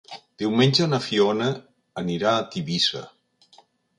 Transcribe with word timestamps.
Diumenge 0.43 0.87
na 0.93 0.99
Fiona 1.07 1.49
anirà 2.03 2.33
a 2.39 2.47
Tivissa. 2.55 3.03